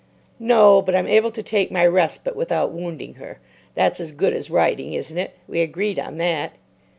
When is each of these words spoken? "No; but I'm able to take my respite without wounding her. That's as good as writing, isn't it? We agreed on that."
"No; 0.39 0.81
but 0.81 0.95
I'm 0.95 1.07
able 1.07 1.29
to 1.29 1.43
take 1.43 1.69
my 1.71 1.85
respite 1.85 2.35
without 2.35 2.71
wounding 2.71 3.13
her. 3.21 3.39
That's 3.75 3.99
as 3.99 4.11
good 4.11 4.33
as 4.33 4.49
writing, 4.49 4.93
isn't 4.93 5.15
it? 5.19 5.33
We 5.47 5.61
agreed 5.61 5.99
on 5.99 6.17
that." 6.17 6.53